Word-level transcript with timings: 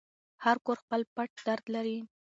هر 0.43 0.57
کور 0.65 0.77
خپل 0.83 1.01
پټ 1.15 1.29
درد 1.47 1.65
لري. 1.75 1.97